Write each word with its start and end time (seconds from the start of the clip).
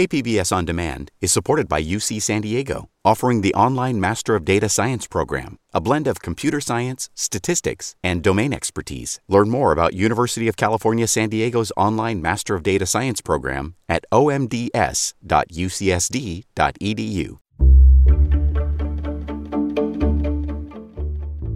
KPBS 0.00 0.50
On 0.56 0.64
Demand 0.64 1.10
is 1.20 1.30
supported 1.30 1.68
by 1.68 1.82
UC 1.82 2.22
San 2.22 2.40
Diego, 2.40 2.88
offering 3.04 3.42
the 3.42 3.52
online 3.52 4.00
Master 4.00 4.34
of 4.34 4.46
Data 4.46 4.66
Science 4.66 5.06
program, 5.06 5.58
a 5.74 5.80
blend 5.82 6.06
of 6.06 6.22
computer 6.22 6.58
science, 6.58 7.10
statistics, 7.14 7.94
and 8.02 8.22
domain 8.22 8.54
expertise. 8.54 9.20
Learn 9.28 9.50
more 9.50 9.72
about 9.72 9.92
University 9.92 10.48
of 10.48 10.56
California 10.56 11.06
San 11.06 11.28
Diego's 11.28 11.70
online 11.76 12.22
Master 12.22 12.54
of 12.54 12.62
Data 12.62 12.86
Science 12.86 13.20
program 13.20 13.74
at 13.90 14.06
omds.ucsd.edu. 14.10 15.12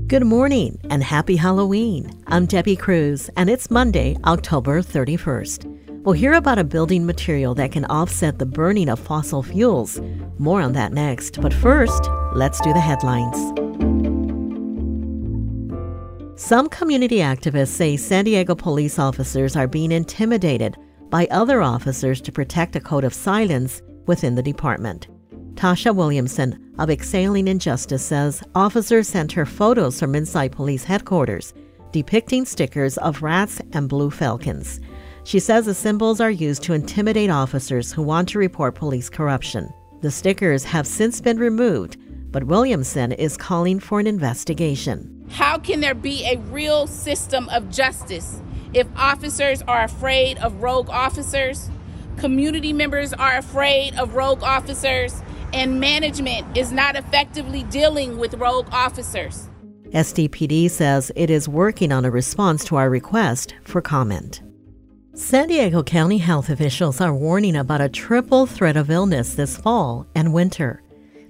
Good 0.06 0.26
morning 0.26 0.78
and 0.90 1.02
happy 1.02 1.36
Halloween. 1.36 2.22
I'm 2.26 2.44
Debbie 2.44 2.76
Cruz, 2.76 3.30
and 3.38 3.48
it's 3.48 3.70
Monday, 3.70 4.18
October 4.26 4.82
31st. 4.82 5.73
We'll 6.04 6.12
hear 6.12 6.34
about 6.34 6.58
a 6.58 6.64
building 6.64 7.06
material 7.06 7.54
that 7.54 7.72
can 7.72 7.86
offset 7.86 8.38
the 8.38 8.44
burning 8.44 8.90
of 8.90 9.00
fossil 9.00 9.42
fuels. 9.42 10.02
More 10.36 10.60
on 10.60 10.74
that 10.74 10.92
next. 10.92 11.40
But 11.40 11.54
first, 11.54 12.10
let's 12.34 12.60
do 12.60 12.74
the 12.74 12.80
headlines. 12.80 13.38
Some 16.38 16.68
community 16.68 17.20
activists 17.20 17.68
say 17.68 17.96
San 17.96 18.26
Diego 18.26 18.54
police 18.54 18.98
officers 18.98 19.56
are 19.56 19.66
being 19.66 19.90
intimidated 19.90 20.76
by 21.08 21.26
other 21.30 21.62
officers 21.62 22.20
to 22.20 22.32
protect 22.32 22.76
a 22.76 22.80
code 22.80 23.04
of 23.04 23.14
silence 23.14 23.80
within 24.04 24.34
the 24.34 24.42
department. 24.42 25.08
Tasha 25.54 25.96
Williamson 25.96 26.74
of 26.78 26.90
Exhaling 26.90 27.48
Injustice 27.48 28.04
says 28.04 28.42
officers 28.54 29.08
sent 29.08 29.32
her 29.32 29.46
photos 29.46 30.00
from 30.00 30.14
inside 30.14 30.52
police 30.52 30.84
headquarters 30.84 31.54
depicting 31.94 32.44
stickers 32.44 32.98
of 32.98 33.22
rats 33.22 33.60
and 33.72 33.88
blue 33.88 34.10
falcons. 34.10 34.80
She 35.24 35.40
says 35.40 35.64
the 35.64 35.74
symbols 35.74 36.20
are 36.20 36.30
used 36.30 36.62
to 36.64 36.74
intimidate 36.74 37.30
officers 37.30 37.90
who 37.90 38.02
want 38.02 38.28
to 38.28 38.38
report 38.38 38.74
police 38.74 39.08
corruption. 39.08 39.72
The 40.02 40.10
stickers 40.10 40.64
have 40.64 40.86
since 40.86 41.22
been 41.22 41.38
removed, 41.38 41.96
but 42.30 42.44
Williamson 42.44 43.12
is 43.12 43.38
calling 43.38 43.80
for 43.80 44.00
an 44.00 44.06
investigation. 44.06 45.26
How 45.30 45.56
can 45.56 45.80
there 45.80 45.94
be 45.94 46.26
a 46.26 46.38
real 46.50 46.86
system 46.86 47.48
of 47.48 47.70
justice 47.70 48.42
if 48.74 48.86
officers 48.96 49.62
are 49.62 49.84
afraid 49.84 50.36
of 50.38 50.62
rogue 50.62 50.90
officers, 50.90 51.70
community 52.18 52.74
members 52.74 53.14
are 53.14 53.38
afraid 53.38 53.94
of 53.96 54.14
rogue 54.14 54.42
officers, 54.42 55.22
and 55.54 55.80
management 55.80 56.56
is 56.56 56.70
not 56.70 56.96
effectively 56.96 57.62
dealing 57.64 58.18
with 58.18 58.34
rogue 58.34 58.68
officers? 58.72 59.48
SDPD 59.86 60.70
says 60.70 61.12
it 61.16 61.30
is 61.30 61.48
working 61.48 61.92
on 61.92 62.04
a 62.04 62.10
response 62.10 62.64
to 62.64 62.76
our 62.76 62.90
request 62.90 63.54
for 63.62 63.80
comment. 63.80 64.42
San 65.16 65.46
Diego 65.46 65.80
County 65.80 66.18
health 66.18 66.50
officials 66.50 67.00
are 67.00 67.14
warning 67.14 67.54
about 67.54 67.80
a 67.80 67.88
triple 67.88 68.46
threat 68.46 68.76
of 68.76 68.90
illness 68.90 69.34
this 69.34 69.56
fall 69.56 70.08
and 70.16 70.34
winter. 70.34 70.82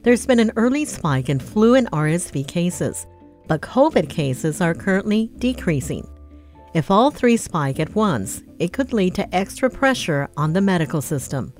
There's 0.02 0.24
been 0.24 0.38
an 0.38 0.52
early 0.56 0.86
spike 0.86 1.28
in 1.28 1.38
flu 1.38 1.74
and 1.74 1.90
RSV 1.90 2.48
cases, 2.48 3.06
but 3.46 3.60
COVID 3.60 4.08
cases 4.08 4.62
are 4.62 4.72
currently 4.72 5.30
decreasing. 5.36 6.08
If 6.72 6.90
all 6.90 7.10
three 7.10 7.36
spike 7.36 7.78
at 7.78 7.94
once, 7.94 8.42
it 8.58 8.72
could 8.72 8.94
lead 8.94 9.14
to 9.16 9.34
extra 9.36 9.68
pressure 9.68 10.30
on 10.34 10.54
the 10.54 10.62
medical 10.62 11.02
system. 11.02 11.52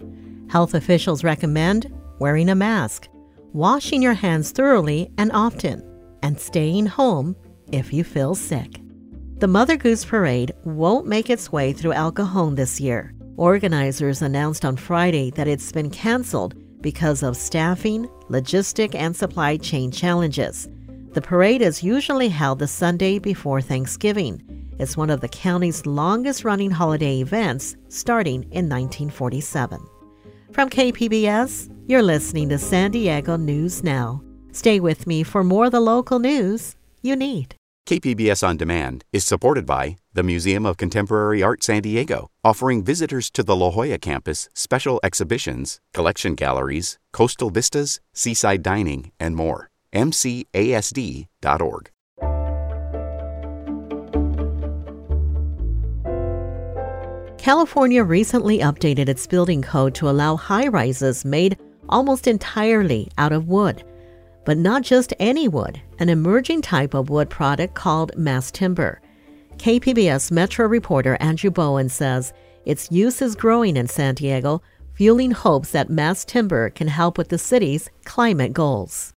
Health 0.48 0.72
officials 0.72 1.24
recommend 1.24 1.92
wearing 2.20 2.48
a 2.48 2.54
mask, 2.54 3.06
washing 3.52 4.00
your 4.00 4.14
hands 4.14 4.50
thoroughly 4.50 5.10
and 5.18 5.30
often, 5.32 5.84
and 6.22 6.40
staying 6.40 6.86
home 6.86 7.36
if 7.70 7.92
you 7.92 8.02
feel 8.02 8.34
sick. 8.34 8.80
The 9.44 9.48
Mother 9.48 9.76
Goose 9.76 10.06
Parade 10.06 10.54
won't 10.64 11.06
make 11.06 11.28
its 11.28 11.52
way 11.52 11.74
through 11.74 11.92
El 11.92 12.12
Cajon 12.12 12.54
this 12.54 12.80
year. 12.80 13.12
Organizers 13.36 14.22
announced 14.22 14.64
on 14.64 14.74
Friday 14.74 15.30
that 15.32 15.46
it's 15.46 15.70
been 15.70 15.90
canceled 15.90 16.54
because 16.80 17.22
of 17.22 17.36
staffing, 17.36 18.08
logistic, 18.30 18.94
and 18.94 19.14
supply 19.14 19.58
chain 19.58 19.90
challenges. 19.90 20.66
The 21.12 21.20
parade 21.20 21.60
is 21.60 21.82
usually 21.82 22.30
held 22.30 22.58
the 22.58 22.66
Sunday 22.66 23.18
before 23.18 23.60
Thanksgiving. 23.60 24.42
It's 24.78 24.96
one 24.96 25.10
of 25.10 25.20
the 25.20 25.28
county's 25.28 25.84
longest 25.84 26.42
running 26.42 26.70
holiday 26.70 27.20
events, 27.20 27.76
starting 27.90 28.44
in 28.44 28.66
1947. 28.70 29.78
From 30.52 30.70
KPBS, 30.70 31.68
you're 31.86 32.02
listening 32.02 32.48
to 32.48 32.56
San 32.56 32.92
Diego 32.92 33.36
News 33.36 33.84
Now. 33.84 34.22
Stay 34.52 34.80
with 34.80 35.06
me 35.06 35.22
for 35.22 35.44
more 35.44 35.66
of 35.66 35.72
the 35.72 35.80
local 35.80 36.18
news 36.18 36.76
you 37.02 37.14
need. 37.14 37.56
KPBS 37.86 38.42
On 38.48 38.56
Demand 38.56 39.04
is 39.12 39.26
supported 39.26 39.66
by 39.66 39.96
the 40.14 40.22
Museum 40.22 40.64
of 40.64 40.78
Contemporary 40.78 41.42
Art 41.42 41.62
San 41.62 41.82
Diego, 41.82 42.30
offering 42.42 42.82
visitors 42.82 43.30
to 43.32 43.42
the 43.42 43.54
La 43.54 43.70
Jolla 43.70 43.98
campus 43.98 44.48
special 44.54 44.98
exhibitions, 45.02 45.80
collection 45.92 46.34
galleries, 46.34 46.98
coastal 47.12 47.50
vistas, 47.50 48.00
seaside 48.14 48.62
dining, 48.62 49.12
and 49.20 49.36
more. 49.36 49.68
MCASD.org. 49.92 51.90
California 57.36 58.02
recently 58.02 58.60
updated 58.60 59.10
its 59.10 59.26
building 59.26 59.60
code 59.60 59.94
to 59.96 60.08
allow 60.08 60.36
high 60.36 60.68
rises 60.68 61.26
made 61.26 61.58
almost 61.90 62.26
entirely 62.26 63.10
out 63.18 63.32
of 63.32 63.46
wood. 63.46 63.84
But 64.44 64.58
not 64.58 64.82
just 64.82 65.14
any 65.18 65.48
wood, 65.48 65.80
an 65.98 66.08
emerging 66.08 66.62
type 66.62 66.94
of 66.94 67.10
wood 67.10 67.30
product 67.30 67.74
called 67.74 68.16
mass 68.16 68.50
timber. 68.50 69.00
KPBS 69.56 70.30
Metro 70.30 70.66
reporter 70.66 71.16
Andrew 71.20 71.50
Bowen 71.50 71.88
says 71.88 72.32
its 72.64 72.90
use 72.90 73.22
is 73.22 73.34
growing 73.34 73.76
in 73.76 73.88
San 73.88 74.14
Diego, 74.14 74.62
fueling 74.94 75.30
hopes 75.30 75.70
that 75.70 75.90
mass 75.90 76.24
timber 76.24 76.70
can 76.70 76.88
help 76.88 77.18
with 77.18 77.28
the 77.28 77.38
city's 77.38 77.90
climate 78.04 78.52
goals. 78.52 79.12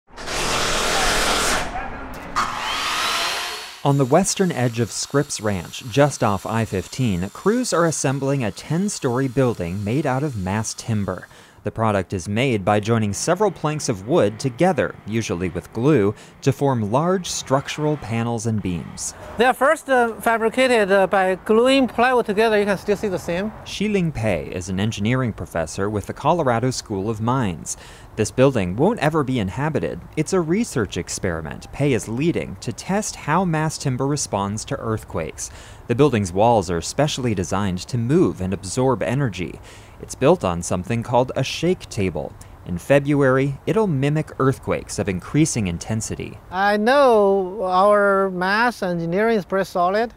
On 3.85 3.99
the 3.99 4.05
western 4.05 4.51
edge 4.51 4.81
of 4.81 4.91
Scripps 4.91 5.41
Ranch, 5.41 5.85
just 5.89 6.25
off 6.25 6.45
I 6.45 6.65
15, 6.65 7.31
crews 7.31 7.73
are 7.73 7.87
assembling 7.87 8.43
a 8.43 8.51
10 8.51 8.89
story 8.89 9.29
building 9.29 9.85
made 9.85 10.05
out 10.05 10.25
of 10.25 10.37
mass 10.37 10.75
timber. 10.75 11.29
The 11.67 11.73
product 11.73 12.13
is 12.13 12.29
made 12.29 12.65
by 12.65 12.79
joining 12.79 13.13
several 13.13 13.51
planks 13.51 13.89
of 13.89 14.07
wood 14.07 14.39
together, 14.39 14.95
usually 15.05 15.49
with 15.49 15.73
glue, 15.73 16.15
to 16.43 16.53
form 16.53 16.93
large 16.93 17.29
structural 17.29 17.97
panels 17.97 18.47
and 18.47 18.63
beams. 18.63 19.15
They 19.37 19.47
are 19.47 19.53
first 19.53 19.91
uh, 19.91 20.15
fabricated 20.21 20.93
uh, 20.93 21.09
by 21.09 21.35
gluing 21.45 21.89
plywood 21.89 22.25
together. 22.25 22.57
You 22.57 22.67
can 22.67 22.79
still 22.79 22.97
see 22.97 23.09
the 23.09 23.19
seam. 23.19 23.51
Shiling 23.65 24.13
Pei 24.13 24.47
is 24.47 24.69
an 24.69 24.79
engineering 24.79 25.33
professor 25.33 25.91
with 25.91 26.07
the 26.07 26.13
Colorado 26.13 26.71
School 26.71 27.11
of 27.11 27.21
Mines. 27.21 27.77
This 28.15 28.31
building 28.31 28.77
won't 28.77 29.01
ever 29.01 29.25
be 29.25 29.41
inhabited. 29.41 30.01
It's 30.17 30.33
a 30.33 30.41
research 30.41 30.97
experiment 30.97 31.71
Pei 31.73 31.95
is 31.95 32.09
leading 32.09 32.57
to 32.61 32.73
test 32.73 33.17
how 33.17 33.45
mass 33.45 33.77
timber 33.77 34.07
responds 34.07 34.65
to 34.67 34.77
earthquakes. 34.77 35.51
The 35.89 35.95
building's 35.97 36.33
walls 36.33 36.71
are 36.71 36.81
specially 36.81 37.35
designed 37.35 37.79
to 37.89 37.99
move 37.99 38.41
and 38.41 38.55
absorb 38.55 39.03
energy. 39.03 39.61
It's 40.01 40.15
built 40.15 40.45
on 40.45 40.63
something 40.63 41.03
called 41.03 41.33
a 41.37 41.43
shake 41.43 41.89
table. 41.89 42.33
In 42.67 42.79
February, 42.79 43.59
it'll 43.67 43.87
mimic 43.87 44.33
earthquakes 44.39 44.99
of 44.99 45.09
increasing 45.09 45.69
intensity. 45.69 46.39
I 46.51 46.77
know 46.77 47.63
our 47.63 48.29
mass 48.31 48.83
engineering 48.83 49.39
is 49.39 49.45
pretty 49.45 49.67
solid 49.67 50.13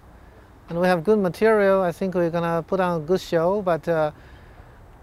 and 0.70 0.80
we 0.80 0.88
have 0.88 1.04
good 1.04 1.20
material. 1.20 1.82
I 1.82 1.92
think 1.92 2.16
we're 2.16 2.30
gonna 2.30 2.64
put 2.64 2.80
on 2.80 3.02
a 3.02 3.04
good 3.04 3.22
show, 3.22 3.62
but 3.62 3.88
uh, 3.88 4.12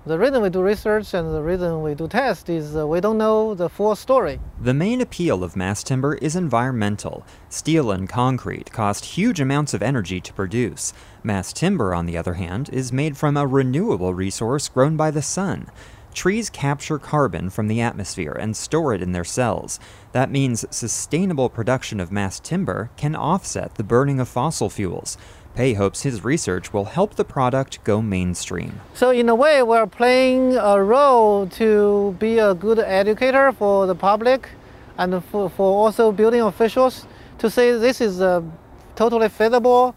the 0.06 0.16
reason 0.16 0.40
we 0.40 0.50
do 0.50 0.62
research 0.62 1.14
and 1.14 1.34
the 1.34 1.42
reason 1.42 1.82
we 1.82 1.94
do 1.96 2.06
tests 2.06 2.48
is 2.48 2.76
uh, 2.76 2.86
we 2.86 3.00
don't 3.00 3.18
know 3.18 3.54
the 3.54 3.68
full 3.68 3.96
story. 3.96 4.38
The 4.60 4.72
main 4.72 5.00
appeal 5.00 5.42
of 5.42 5.56
mass 5.56 5.82
timber 5.82 6.14
is 6.14 6.36
environmental. 6.36 7.26
Steel 7.48 7.90
and 7.90 8.08
concrete 8.08 8.70
cost 8.70 9.04
huge 9.04 9.40
amounts 9.40 9.74
of 9.74 9.82
energy 9.82 10.20
to 10.20 10.32
produce. 10.32 10.92
Mass 11.24 11.52
timber, 11.52 11.92
on 11.92 12.06
the 12.06 12.16
other 12.16 12.34
hand, 12.34 12.70
is 12.72 12.92
made 12.92 13.16
from 13.16 13.36
a 13.36 13.48
renewable 13.48 14.14
resource 14.14 14.68
grown 14.68 14.96
by 14.96 15.10
the 15.10 15.22
sun. 15.22 15.66
Trees 16.14 16.50
capture 16.50 16.98
carbon 16.98 17.50
from 17.50 17.66
the 17.66 17.80
atmosphere 17.80 18.32
and 18.32 18.56
store 18.56 18.94
it 18.94 19.02
in 19.02 19.10
their 19.10 19.24
cells. 19.24 19.80
That 20.12 20.30
means 20.30 20.64
sustainable 20.70 21.50
production 21.50 21.98
of 21.98 22.12
mass 22.12 22.38
timber 22.38 22.90
can 22.96 23.16
offset 23.16 23.74
the 23.74 23.84
burning 23.84 24.20
of 24.20 24.28
fossil 24.28 24.70
fuels. 24.70 25.18
Pei 25.56 25.72
hopes 25.72 26.02
his 26.02 26.22
research 26.22 26.74
will 26.74 26.84
help 26.84 27.14
the 27.14 27.24
product 27.24 27.82
go 27.82 28.02
mainstream. 28.02 28.78
So, 28.92 29.08
in 29.08 29.30
a 29.30 29.34
way, 29.34 29.62
we're 29.62 29.86
playing 29.86 30.54
a 30.54 30.82
role 30.82 31.46
to 31.46 32.14
be 32.18 32.38
a 32.38 32.52
good 32.52 32.78
educator 32.78 33.52
for 33.52 33.86
the 33.86 33.94
public 33.94 34.50
and 34.98 35.24
for, 35.24 35.48
for 35.48 35.86
also 35.86 36.12
building 36.12 36.42
officials 36.42 37.06
to 37.38 37.48
say 37.48 37.72
this 37.72 38.02
is 38.02 38.20
uh, 38.20 38.42
totally 38.96 39.30
feasible 39.30 39.94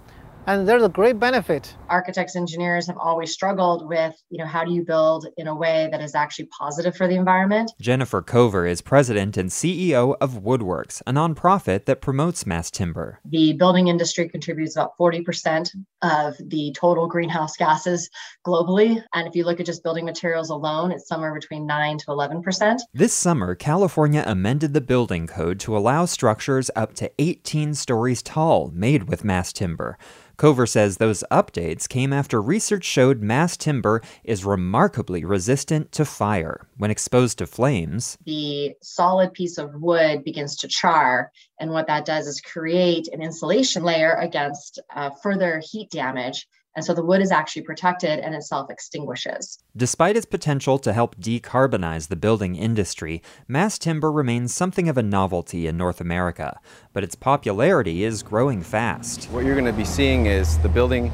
and 0.47 0.65
there's 0.65 0.83
a 0.83 0.89
great 0.89 1.19
benefit 1.19 1.75
architects 1.89 2.35
engineers 2.35 2.87
have 2.87 2.97
always 2.97 3.31
struggled 3.31 3.87
with 3.87 4.15
you 4.29 4.37
know 4.37 4.45
how 4.45 4.63
do 4.63 4.71
you 4.71 4.83
build 4.83 5.27
in 5.37 5.47
a 5.47 5.55
way 5.55 5.89
that 5.91 6.01
is 6.01 6.15
actually 6.15 6.47
positive 6.57 6.95
for 6.95 7.07
the 7.07 7.15
environment? 7.15 7.71
Jennifer 7.81 8.21
cover 8.21 8.65
is 8.65 8.81
president 8.81 9.37
and 9.37 9.49
ceo 9.49 10.15
of 10.21 10.41
woodworks 10.41 11.01
a 11.07 11.11
nonprofit 11.11 11.85
that 11.85 12.01
promotes 12.01 12.45
mass 12.45 12.71
timber. 12.71 13.19
The 13.25 13.53
building 13.53 13.87
industry 13.87 14.29
contributes 14.29 14.75
about 14.75 14.97
40% 14.99 15.69
of 16.01 16.35
the 16.39 16.73
total 16.77 17.07
greenhouse 17.07 17.55
gases 17.57 18.09
globally. 18.45 19.01
And 19.13 19.27
if 19.27 19.35
you 19.35 19.43
look 19.43 19.59
at 19.59 19.65
just 19.65 19.83
building 19.83 20.05
materials 20.05 20.49
alone 20.49 20.91
it's 20.91 21.07
somewhere 21.07 21.33
between 21.33 21.65
9 21.65 21.97
to 21.99 22.05
11% 22.07 22.79
this 22.93 23.13
summer 23.13 23.55
california 23.55 24.23
amended 24.25 24.73
the 24.73 24.81
building 24.81 25.27
code 25.27 25.59
to 25.59 25.77
allow 25.77 26.05
structures 26.05 26.71
up 26.75 26.93
to 26.95 27.11
18 27.19 27.73
stories 27.73 28.21
tall 28.21 28.71
made 28.73 29.09
with 29.09 29.23
mass 29.23 29.51
timber. 29.51 29.97
Cover 30.37 30.65
says 30.65 30.97
those 30.97 31.23
updates 31.31 31.78
came 31.87 32.13
after 32.13 32.41
research 32.41 32.83
showed 32.83 33.21
mass 33.21 33.57
timber 33.57 34.01
is 34.23 34.45
remarkably 34.45 35.23
resistant 35.25 35.91
to 35.93 36.05
fire. 36.05 36.67
When 36.77 36.91
exposed 36.91 37.37
to 37.39 37.47
flames, 37.47 38.17
the 38.25 38.73
solid 38.81 39.33
piece 39.33 39.57
of 39.57 39.73
wood 39.81 40.23
begins 40.23 40.55
to 40.57 40.67
char, 40.67 41.31
and 41.59 41.71
what 41.71 41.87
that 41.87 42.05
does 42.05 42.27
is 42.27 42.41
create 42.41 43.07
an 43.09 43.21
insulation 43.21 43.83
layer 43.83 44.13
against 44.13 44.79
uh, 44.95 45.09
further 45.21 45.61
heat 45.63 45.89
damage 45.89 46.47
and 46.75 46.85
so 46.85 46.93
the 46.93 47.03
wood 47.03 47.21
is 47.21 47.31
actually 47.31 47.63
protected 47.63 48.19
and 48.19 48.35
it 48.35 48.43
self 48.43 48.69
extinguishes. 48.69 49.59
Despite 49.75 50.15
its 50.15 50.25
potential 50.25 50.77
to 50.79 50.93
help 50.93 51.17
decarbonize 51.17 52.07
the 52.07 52.15
building 52.15 52.55
industry, 52.55 53.21
mass 53.47 53.77
timber 53.77 54.11
remains 54.11 54.53
something 54.53 54.87
of 54.87 54.97
a 54.97 55.03
novelty 55.03 55.67
in 55.67 55.77
North 55.77 55.99
America, 55.99 56.59
but 56.93 57.03
its 57.03 57.15
popularity 57.15 58.03
is 58.03 58.23
growing 58.23 58.61
fast. 58.61 59.25
What 59.25 59.45
you're 59.45 59.55
going 59.55 59.65
to 59.65 59.73
be 59.73 59.83
seeing 59.83 60.27
is 60.27 60.57
the 60.59 60.69
building 60.69 61.11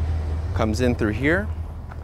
comes 0.55 0.79
in 0.79 0.95
through 0.95 1.11
here, 1.11 1.47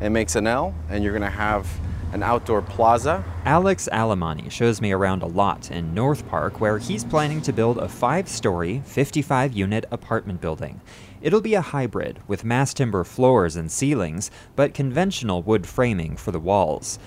it 0.01 0.09
makes 0.09 0.35
an 0.35 0.45
L, 0.45 0.75
and 0.89 1.03
you're 1.03 1.13
going 1.13 1.21
to 1.21 1.29
have 1.29 1.67
an 2.11 2.21
outdoor 2.21 2.61
plaza. 2.61 3.23
Alex 3.45 3.87
Alemany 3.93 4.51
shows 4.51 4.81
me 4.81 4.91
around 4.91 5.23
a 5.23 5.27
lot 5.27 5.71
in 5.71 5.93
North 5.93 6.27
Park 6.27 6.59
where 6.59 6.77
he's 6.77 7.05
planning 7.05 7.41
to 7.43 7.53
build 7.53 7.77
a 7.77 7.87
five 7.87 8.27
story, 8.27 8.81
55 8.85 9.53
unit 9.53 9.85
apartment 9.89 10.41
building. 10.41 10.81
It'll 11.21 11.39
be 11.39 11.53
a 11.53 11.61
hybrid 11.61 12.19
with 12.27 12.43
mass 12.43 12.73
timber 12.73 13.05
floors 13.05 13.55
and 13.55 13.71
ceilings, 13.71 14.29
but 14.57 14.73
conventional 14.73 15.41
wood 15.41 15.65
framing 15.65 16.17
for 16.17 16.31
the 16.31 16.39
walls. 16.39 16.99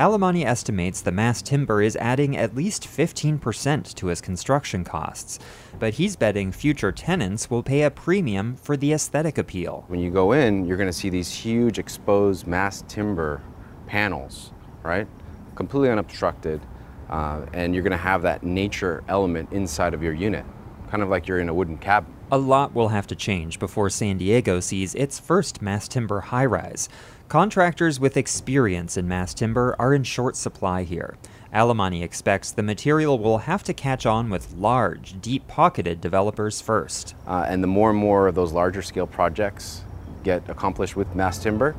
Alemany 0.00 0.46
estimates 0.46 1.02
the 1.02 1.12
mass 1.12 1.42
timber 1.42 1.82
is 1.82 1.94
adding 1.96 2.34
at 2.34 2.54
least 2.54 2.84
15% 2.84 3.94
to 3.96 4.06
his 4.06 4.22
construction 4.22 4.82
costs, 4.82 5.38
but 5.78 5.92
he's 5.92 6.16
betting 6.16 6.52
future 6.52 6.90
tenants 6.90 7.50
will 7.50 7.62
pay 7.62 7.82
a 7.82 7.90
premium 7.90 8.56
for 8.56 8.78
the 8.78 8.94
aesthetic 8.94 9.36
appeal. 9.36 9.84
When 9.88 10.00
you 10.00 10.10
go 10.10 10.32
in, 10.32 10.64
you're 10.64 10.78
going 10.78 10.88
to 10.88 10.92
see 10.92 11.10
these 11.10 11.30
huge 11.30 11.78
exposed 11.78 12.46
mass 12.46 12.82
timber 12.88 13.42
panels, 13.86 14.52
right? 14.82 15.06
Completely 15.54 15.90
unobstructed, 15.90 16.62
uh, 17.10 17.44
and 17.52 17.74
you're 17.74 17.84
going 17.84 17.90
to 17.90 17.98
have 17.98 18.22
that 18.22 18.42
nature 18.42 19.04
element 19.06 19.52
inside 19.52 19.92
of 19.92 20.02
your 20.02 20.14
unit, 20.14 20.46
kind 20.90 21.02
of 21.02 21.10
like 21.10 21.28
you're 21.28 21.40
in 21.40 21.50
a 21.50 21.54
wooden 21.54 21.76
cabin. 21.76 22.10
A 22.32 22.38
lot 22.38 22.76
will 22.76 22.90
have 22.90 23.08
to 23.08 23.16
change 23.16 23.58
before 23.58 23.90
San 23.90 24.18
Diego 24.18 24.60
sees 24.60 24.94
its 24.94 25.18
first 25.18 25.60
mass 25.60 25.88
timber 25.88 26.20
high 26.20 26.44
rise. 26.44 26.88
Contractors 27.28 27.98
with 27.98 28.16
experience 28.16 28.96
in 28.96 29.08
mass 29.08 29.34
timber 29.34 29.74
are 29.80 29.92
in 29.92 30.04
short 30.04 30.36
supply 30.36 30.84
here. 30.84 31.16
Alemany 31.52 32.04
expects 32.04 32.52
the 32.52 32.62
material 32.62 33.18
will 33.18 33.38
have 33.38 33.64
to 33.64 33.74
catch 33.74 34.06
on 34.06 34.30
with 34.30 34.52
large, 34.52 35.20
deep 35.20 35.48
pocketed 35.48 36.00
developers 36.00 36.60
first. 36.60 37.16
Uh, 37.26 37.46
and 37.48 37.64
the 37.64 37.66
more 37.66 37.90
and 37.90 37.98
more 37.98 38.28
of 38.28 38.36
those 38.36 38.52
larger 38.52 38.82
scale 38.82 39.08
projects 39.08 39.82
get 40.22 40.48
accomplished 40.48 40.94
with 40.94 41.12
mass 41.16 41.36
timber, 41.42 41.74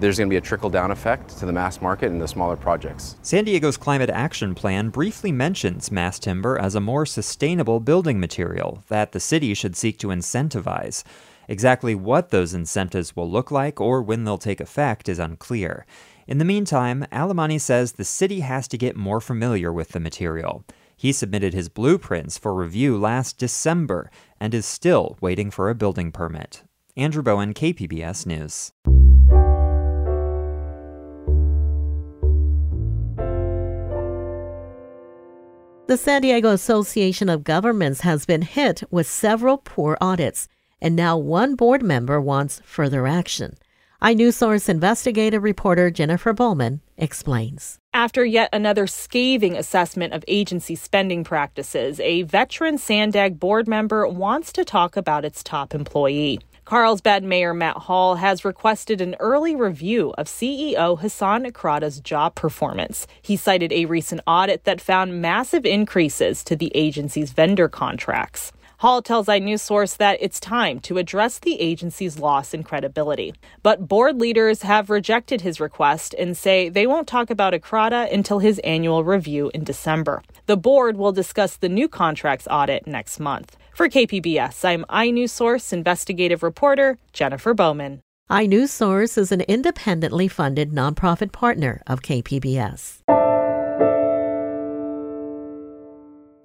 there's 0.00 0.18
going 0.18 0.28
to 0.28 0.32
be 0.32 0.36
a 0.36 0.40
trickle 0.40 0.70
down 0.70 0.90
effect 0.90 1.38
to 1.38 1.46
the 1.46 1.52
mass 1.52 1.80
market 1.80 2.10
and 2.10 2.20
the 2.20 2.28
smaller 2.28 2.56
projects. 2.56 3.16
San 3.22 3.44
Diego's 3.44 3.76
Climate 3.76 4.10
Action 4.10 4.54
Plan 4.54 4.90
briefly 4.90 5.32
mentions 5.32 5.90
mass 5.90 6.18
timber 6.18 6.58
as 6.58 6.74
a 6.74 6.80
more 6.80 7.06
sustainable 7.06 7.80
building 7.80 8.18
material 8.18 8.82
that 8.88 9.12
the 9.12 9.20
city 9.20 9.54
should 9.54 9.76
seek 9.76 9.98
to 9.98 10.08
incentivize. 10.08 11.04
Exactly 11.48 11.94
what 11.94 12.30
those 12.30 12.54
incentives 12.54 13.14
will 13.14 13.30
look 13.30 13.50
like 13.50 13.80
or 13.80 14.02
when 14.02 14.24
they'll 14.24 14.38
take 14.38 14.60
effect 14.60 15.08
is 15.08 15.18
unclear. 15.18 15.86
In 16.26 16.38
the 16.38 16.44
meantime, 16.44 17.06
Alemany 17.12 17.60
says 17.60 17.92
the 17.92 18.04
city 18.04 18.40
has 18.40 18.66
to 18.68 18.78
get 18.78 18.96
more 18.96 19.20
familiar 19.20 19.72
with 19.72 19.90
the 19.90 20.00
material. 20.00 20.64
He 20.96 21.12
submitted 21.12 21.52
his 21.52 21.68
blueprints 21.68 22.38
for 22.38 22.54
review 22.54 22.96
last 22.96 23.36
December 23.36 24.10
and 24.40 24.54
is 24.54 24.64
still 24.64 25.18
waiting 25.20 25.50
for 25.50 25.68
a 25.68 25.74
building 25.74 26.12
permit. 26.12 26.62
Andrew 26.96 27.22
Bowen, 27.22 27.52
KPBS 27.52 28.24
News. 28.26 28.72
The 35.86 35.98
San 35.98 36.22
Diego 36.22 36.48
Association 36.48 37.28
of 37.28 37.44
Governments 37.44 38.00
has 38.00 38.24
been 38.24 38.40
hit 38.40 38.82
with 38.90 39.06
several 39.06 39.58
poor 39.58 39.98
audits, 40.00 40.48
and 40.80 40.96
now 40.96 41.18
one 41.18 41.56
board 41.56 41.82
member 41.82 42.18
wants 42.18 42.62
further 42.64 43.06
action. 43.06 43.58
iNewsSource 44.00 44.70
investigative 44.70 45.42
reporter 45.42 45.90
Jennifer 45.90 46.32
Bowman 46.32 46.80
explains. 46.96 47.78
After 47.92 48.24
yet 48.24 48.48
another 48.50 48.86
scathing 48.86 49.56
assessment 49.56 50.14
of 50.14 50.24
agency 50.26 50.74
spending 50.74 51.22
practices, 51.22 52.00
a 52.00 52.22
veteran 52.22 52.78
SANDAG 52.78 53.38
board 53.38 53.68
member 53.68 54.08
wants 54.08 54.54
to 54.54 54.64
talk 54.64 54.96
about 54.96 55.26
its 55.26 55.42
top 55.42 55.74
employee. 55.74 56.40
Carlsbad 56.64 57.22
Mayor 57.22 57.52
Matt 57.52 57.76
Hall 57.76 58.14
has 58.14 58.42
requested 58.42 59.02
an 59.02 59.16
early 59.20 59.54
review 59.54 60.14
of 60.16 60.28
CEO 60.28 60.98
Hassan 60.98 61.44
Ikhrata's 61.44 62.00
job 62.00 62.34
performance. 62.34 63.06
He 63.20 63.36
cited 63.36 63.70
a 63.70 63.84
recent 63.84 64.22
audit 64.26 64.64
that 64.64 64.80
found 64.80 65.20
massive 65.20 65.66
increases 65.66 66.42
to 66.44 66.56
the 66.56 66.72
agency's 66.74 67.32
vendor 67.32 67.68
contracts. 67.68 68.50
Hall 68.78 69.02
tells 69.02 69.26
iNewsSource 69.26 69.98
that 69.98 70.16
it's 70.22 70.40
time 70.40 70.80
to 70.80 70.96
address 70.96 71.38
the 71.38 71.60
agency's 71.60 72.18
loss 72.18 72.54
in 72.54 72.62
credibility. 72.62 73.34
But 73.62 73.86
board 73.86 74.18
leaders 74.18 74.62
have 74.62 74.88
rejected 74.88 75.42
his 75.42 75.60
request 75.60 76.14
and 76.18 76.34
say 76.34 76.70
they 76.70 76.86
won't 76.86 77.06
talk 77.06 77.28
about 77.28 77.52
Ikhrata 77.52 78.10
until 78.12 78.38
his 78.38 78.58
annual 78.60 79.04
review 79.04 79.50
in 79.52 79.64
December. 79.64 80.22
The 80.46 80.56
board 80.56 80.96
will 80.96 81.12
discuss 81.12 81.56
the 81.56 81.68
new 81.68 81.88
contracts 81.88 82.48
audit 82.50 82.86
next 82.86 83.20
month. 83.20 83.56
For 83.74 83.88
KPBS, 83.88 84.64
I'm 84.64 84.84
iNewsSource 84.84 85.72
investigative 85.72 86.44
reporter 86.44 86.96
Jennifer 87.12 87.54
Bowman. 87.54 88.02
iNewsSource 88.30 89.18
is 89.18 89.32
an 89.32 89.40
independently 89.40 90.28
funded 90.28 90.70
nonprofit 90.70 91.32
partner 91.32 91.82
of 91.88 92.00
KPBS. 92.00 93.00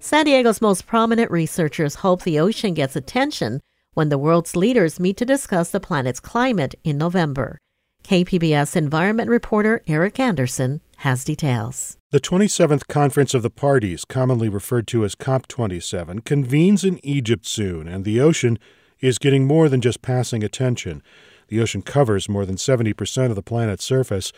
San 0.00 0.24
Diego's 0.24 0.60
most 0.60 0.88
prominent 0.88 1.30
researchers 1.30 1.94
hope 1.96 2.24
the 2.24 2.40
ocean 2.40 2.74
gets 2.74 2.96
attention 2.96 3.60
when 3.94 4.08
the 4.08 4.18
world's 4.18 4.56
leaders 4.56 4.98
meet 4.98 5.16
to 5.18 5.24
discuss 5.24 5.70
the 5.70 5.78
planet's 5.78 6.18
climate 6.18 6.74
in 6.82 6.98
November. 6.98 7.58
KPBS 8.02 8.74
environment 8.74 9.30
reporter 9.30 9.82
Eric 9.86 10.18
Anderson 10.18 10.80
has 11.00 11.24
details. 11.24 11.96
The 12.10 12.20
27th 12.20 12.86
Conference 12.88 13.32
of 13.32 13.42
the 13.42 13.50
Parties, 13.50 14.04
commonly 14.04 14.48
referred 14.48 14.86
to 14.88 15.04
as 15.04 15.14
COP27, 15.14 16.24
convenes 16.24 16.84
in 16.84 17.04
Egypt 17.04 17.46
soon, 17.46 17.88
and 17.88 18.04
the 18.04 18.20
ocean 18.20 18.58
is 19.00 19.18
getting 19.18 19.46
more 19.46 19.68
than 19.68 19.80
just 19.80 20.02
passing 20.02 20.44
attention. 20.44 21.02
The 21.48 21.60
ocean 21.60 21.80
covers 21.80 22.28
more 22.28 22.44
than 22.44 22.56
70% 22.56 23.30
of 23.30 23.34
the 23.34 23.42
planet's 23.42 23.84
surface, 23.84 24.32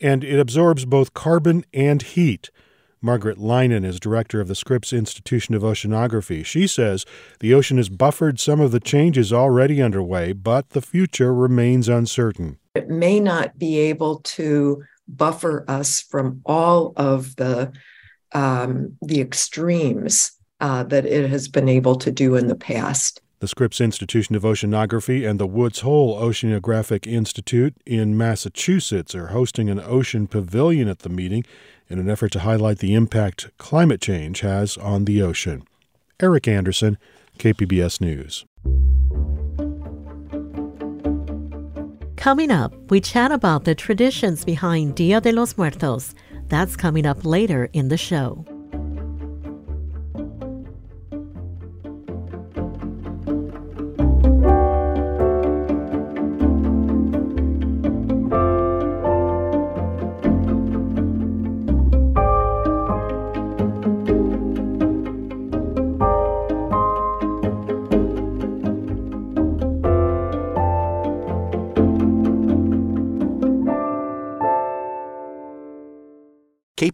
and 0.00 0.22
it 0.22 0.38
absorbs 0.38 0.84
both 0.84 1.14
carbon 1.14 1.64
and 1.74 2.02
heat. 2.02 2.50
Margaret 3.02 3.36
Leinen 3.36 3.84
is 3.84 4.00
director 4.00 4.40
of 4.40 4.48
the 4.48 4.54
Scripps 4.54 4.92
Institution 4.92 5.54
of 5.54 5.62
Oceanography. 5.62 6.44
She 6.44 6.66
says 6.66 7.04
the 7.40 7.52
ocean 7.52 7.76
has 7.76 7.88
buffered 7.88 8.38
some 8.38 8.60
of 8.60 8.70
the 8.70 8.80
changes 8.80 9.32
already 9.32 9.82
underway, 9.82 10.32
but 10.32 10.70
the 10.70 10.80
future 10.80 11.34
remains 11.34 11.88
uncertain. 11.88 12.58
It 12.74 12.88
may 12.88 13.20
not 13.20 13.58
be 13.58 13.78
able 13.78 14.20
to 14.20 14.84
buffer 15.08 15.64
us 15.68 16.00
from 16.00 16.40
all 16.44 16.92
of 16.96 17.36
the 17.36 17.72
um, 18.32 18.96
the 19.00 19.20
extremes 19.20 20.32
uh, 20.60 20.82
that 20.84 21.06
it 21.06 21.30
has 21.30 21.46
been 21.48 21.68
able 21.68 21.94
to 21.96 22.10
do 22.10 22.34
in 22.34 22.48
the 22.48 22.56
past. 22.56 23.20
The 23.40 23.48
Scripps 23.48 23.80
Institution 23.80 24.34
of 24.34 24.42
Oceanography 24.42 25.28
and 25.28 25.38
the 25.38 25.46
Woods 25.46 25.80
Hole 25.80 26.18
Oceanographic 26.18 27.06
Institute 27.06 27.74
in 27.84 28.16
Massachusetts 28.16 29.14
are 29.14 29.28
hosting 29.28 29.68
an 29.68 29.80
ocean 29.80 30.26
pavilion 30.26 30.88
at 30.88 31.00
the 31.00 31.10
meeting 31.10 31.44
in 31.88 31.98
an 31.98 32.08
effort 32.08 32.32
to 32.32 32.40
highlight 32.40 32.78
the 32.78 32.94
impact 32.94 33.50
climate 33.58 34.00
change 34.00 34.40
has 34.40 34.76
on 34.78 35.04
the 35.04 35.20
ocean. 35.20 35.62
Eric 36.20 36.48
Anderson, 36.48 36.96
KPBS 37.38 38.00
News. 38.00 38.46
Coming 42.16 42.50
up, 42.50 42.72
we 42.90 43.00
chat 43.00 43.32
about 43.32 43.64
the 43.64 43.74
traditions 43.74 44.44
behind 44.44 44.94
Dia 44.94 45.20
de 45.20 45.32
los 45.32 45.56
Muertos. 45.58 46.14
That's 46.48 46.76
coming 46.76 47.06
up 47.06 47.24
later 47.24 47.68
in 47.72 47.88
the 47.88 47.96
show. 47.96 48.44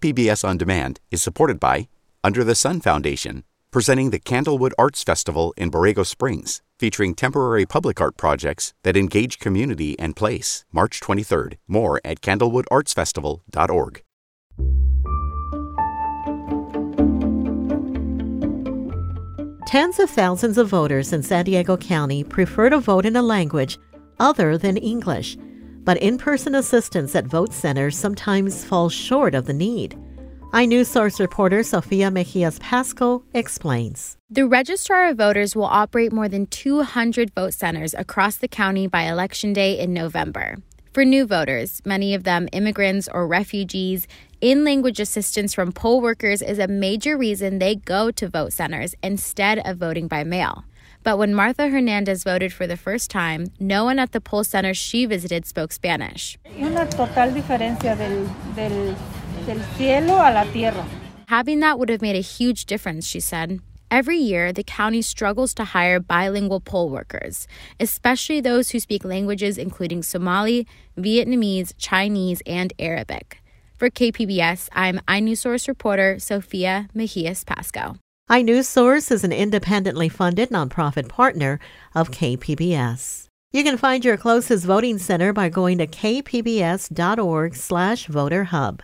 KPBS 0.01 0.49
On 0.49 0.57
Demand 0.57 0.99
is 1.11 1.23
supported 1.23 1.61
by 1.61 1.89
Under 2.25 2.43
the 2.43 2.55
Sun 2.55 2.81
Foundation, 2.81 3.45
presenting 3.71 4.09
the 4.09 4.19
Candlewood 4.19 4.73
Arts 4.79 5.05
Festival 5.05 5.53
in 5.59 5.71
Borrego 5.71 6.07
Springs, 6.07 6.63
featuring 6.79 7.15
temporary 7.15 7.67
public 7.67 8.01
art 8.01 8.17
projects 8.17 8.73
that 8.83 8.97
engage 8.97 9.39
community 9.39 9.99
and 9.99 10.17
place. 10.17 10.65
March 10.73 11.01
23rd. 11.01 11.59
More 11.69 12.01
at 12.03 12.23
candlewoodartsfestival.org. 12.23 14.03
Tens 19.67 19.99
of 19.99 20.09
thousands 20.09 20.57
of 20.57 20.69
voters 20.69 21.13
in 21.13 21.23
San 21.23 21.45
Diego 21.45 21.77
County 21.77 22.25
prefer 22.25 22.71
to 22.71 22.81
vote 22.81 23.05
in 23.05 23.17
a 23.17 23.23
language 23.23 23.79
other 24.19 24.57
than 24.57 24.79
English 24.79 25.37
but 25.91 25.99
in 25.99 26.17
person 26.17 26.55
assistance 26.55 27.17
at 27.17 27.27
vote 27.27 27.53
centers 27.53 27.99
sometimes 27.99 28.65
falls 28.65 28.93
short 28.93 29.35
of 29.35 29.47
the 29.47 29.53
need. 29.53 29.99
iNewsSource 30.53 31.19
reporter 31.19 31.65
Sofia 31.65 32.13
Mejias 32.13 32.61
Pascoe 32.61 33.25
explains. 33.35 34.17
The 34.31 34.47
Registrar 34.47 35.09
of 35.09 35.17
Voters 35.17 35.57
will 35.57 35.65
operate 35.65 36.13
more 36.13 36.29
than 36.29 36.47
200 36.47 37.35
vote 37.35 37.55
centers 37.55 37.93
across 37.95 38.37
the 38.37 38.47
county 38.47 38.87
by 38.87 39.03
Election 39.03 39.53
Day 39.53 39.81
in 39.81 39.93
November. 39.93 40.59
For 40.93 41.05
new 41.05 41.27
voters, 41.27 41.83
many 41.85 42.15
of 42.15 42.23
them 42.23 42.49
immigrants 42.53 43.09
or 43.13 43.27
refugees, 43.27 44.07
in 44.41 44.63
language 44.63 45.01
assistance 45.01 45.53
from 45.53 45.73
poll 45.73 46.01
workers 46.01 46.41
is 46.41 46.61
a 46.61 46.69
major 46.69 47.19
reason 47.19 47.59
they 47.59 47.75
go 47.75 48.13
to 48.13 48.29
vote 48.29 48.53
centers 48.53 48.95
instead 49.03 49.59
of 49.67 49.79
voting 49.79 50.07
by 50.07 50.23
mail. 50.23 50.65
But 51.03 51.17
when 51.17 51.35
Martha 51.35 51.69
Hernandez 51.69 52.25
voted 52.25 52.53
for 52.53 52.67
the 52.67 52.77
first 52.77 53.11
time, 53.11 53.47
no 53.59 53.85
one 53.85 53.99
at 53.99 54.13
the 54.13 54.21
poll 54.21 54.45
center 54.45 54.75
she 54.75 55.07
visited 55.07 55.47
spoke 55.47 55.73
Spanish. 55.73 56.39
Una 56.59 56.87
total 56.87 57.33
diferencia 57.33 57.97
del, 57.97 58.27
del, 58.55 58.97
del 59.47 59.63
cielo 59.77 60.17
a 60.17 60.31
la 60.31 60.45
tierra. 60.45 60.87
Having 61.29 61.61
that 61.61 61.79
would 61.79 61.89
have 61.89 62.03
made 62.03 62.17
a 62.17 62.21
huge 62.21 62.67
difference, 62.67 63.07
she 63.07 63.21
said. 63.21 63.61
Every 63.91 64.19
year, 64.19 64.53
the 64.53 64.63
county 64.63 65.03
struggles 65.03 65.55
to 65.55 65.65
hire 65.65 65.99
bilingual 65.99 66.61
poll 66.61 66.91
workers, 66.91 67.49
especially 67.81 68.41
those 68.41 68.71
who 68.71 68.79
speak 68.79 69.05
languages 69.05 69.59
including 69.59 70.03
Somali, 70.03 70.67
Vietnamese, 70.99 71.73
Chinese, 71.79 72.43
and 72.47 72.73
Arabic. 72.79 73.39
For 73.79 73.91
KPBS, 73.91 74.69
I'm 74.73 75.01
iNewsSource 75.09 75.67
reporter 75.67 76.19
Sofia 76.19 76.89
Mejias 76.95 77.45
Pascoe 77.45 77.97
iNewsSource 78.31 79.11
is 79.11 79.25
an 79.25 79.33
independently 79.33 80.09
funded 80.09 80.51
nonprofit 80.51 81.09
partner 81.09 81.59
of 81.97 82.13
KPBS. 82.13 83.27
You 83.51 83.65
can 83.65 83.77
find 83.77 84.05
your 84.05 84.17
closest 84.17 84.65
voting 84.65 84.99
center 84.99 85.33
by 85.33 85.49
going 85.49 85.79
to 85.79 85.89
kpbs.org/voterhub. 85.89 88.81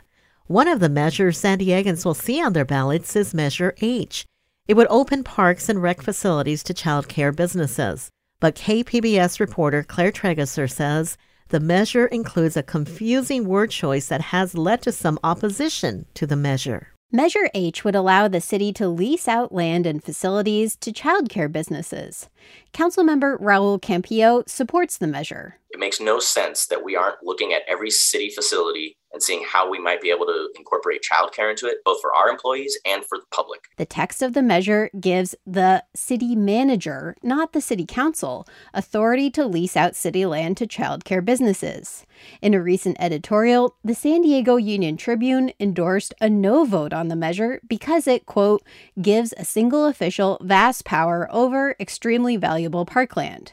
One 0.49 0.67
of 0.67 0.81
the 0.81 0.89
measures 0.89 1.39
San 1.39 1.61
Diegans 1.61 2.05
will 2.05 2.15
see 2.15 2.43
on 2.43 2.55
their 2.55 2.65
ballots 2.65 3.15
is 3.15 3.33
Measure 3.33 3.73
H. 3.81 4.25
It 4.67 4.75
would 4.75 4.89
open 4.91 5.23
parks 5.23 5.69
and 5.69 5.81
rec 5.81 6.03
facilities 6.03 6.65
to 6.65 6.75
child 6.75 7.07
care 7.07 7.31
businesses. 7.31 8.11
But 8.41 8.57
KPBS 8.57 9.39
reporter 9.39 9.85
Claire 9.85 10.11
Trageser 10.11 10.69
says 10.69 11.17
the 11.51 11.61
measure 11.61 12.09
includes 12.09 12.57
a 12.57 12.65
confusing 12.65 13.47
word 13.47 13.71
choice 13.71 14.09
that 14.09 14.33
has 14.33 14.57
led 14.57 14.83
to 14.83 14.91
some 14.91 15.21
opposition 15.23 16.07
to 16.15 16.27
the 16.27 16.35
measure. 16.35 16.89
Measure 17.13 17.49
H 17.55 17.85
would 17.85 17.95
allow 17.95 18.27
the 18.27 18.41
city 18.41 18.73
to 18.73 18.89
lease 18.89 19.29
out 19.29 19.53
land 19.53 19.87
and 19.87 20.03
facilities 20.03 20.75
to 20.77 20.91
childcare 20.91 21.51
businesses. 21.51 22.29
Councilmember 22.73 23.41
Raul 23.41 23.81
Campillo 23.81 24.47
supports 24.49 24.99
the 24.99 25.07
measure. 25.07 25.57
It 25.71 25.79
makes 25.79 26.01
no 26.01 26.19
sense 26.19 26.67
that 26.67 26.83
we 26.85 26.97
aren't 26.97 27.23
looking 27.23 27.53
at 27.53 27.63
every 27.69 27.91
city 27.91 28.31
facility 28.31 28.97
and 29.13 29.23
seeing 29.23 29.45
how 29.51 29.71
we 29.71 29.79
might 29.79 30.01
be 30.01 30.11
able 30.11 30.27
to 30.27 30.51
incorporate 30.57 31.03
childcare 31.03 31.51
into 31.51 31.67
it, 31.67 31.79
both 31.85 32.01
for 32.01 32.15
our 32.15 32.29
employees 32.29 32.79
and 32.85 33.05
for 33.05 33.19
the 33.19 33.25
public. 33.31 33.63
The 33.77 33.87
text 33.87 34.23
of 34.23 34.35
the 34.35 34.43
measure 34.43 34.91
gives 34.99 35.35
the 35.47 35.85
city 35.95 36.37
manager, 36.37 37.17
not 37.23 37.53
the 37.53 37.61
city 37.61 37.87
council, 37.87 38.47
authority 38.75 39.31
to 39.31 39.47
lease 39.47 39.77
out 39.77 39.97
city 39.97 40.27
land 40.27 40.57
to 40.59 40.67
childcare 40.67 41.25
businesses. 41.25 42.05
In 42.43 42.55
a 42.55 42.63
recent 42.63 42.97
editorial, 43.01 43.77
the 43.85 43.95
San 43.95 44.23
Diego 44.23 44.57
Union 44.57 44.97
Tribune 44.97 45.53
endorsed 45.61 46.15
a 46.21 46.29
no 46.29 46.65
vote 46.65 46.93
on 46.93 47.09
the 47.09 47.17
measure 47.17 47.61
because 47.67 48.07
it, 48.07 48.27
quote, 48.27 48.63
gives 49.01 49.33
a 49.37 49.45
single 49.45 49.87
official 49.87 50.39
vast 50.43 50.85
power 50.85 51.29
over 51.31 51.77
extremely 51.79 52.37
valuable 52.37 52.85
parkland. 52.85 53.53